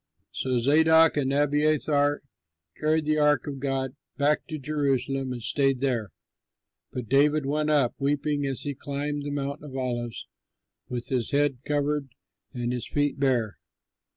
[0.31, 2.23] '"So Zadok and Abiathar
[2.75, 6.09] carried the ark of God back to Jerusalem and stayed there.
[6.91, 10.25] But David went up, weeping as he climbed the Mount of Olives
[10.89, 12.09] with his head covered
[12.51, 13.59] and his feet bare.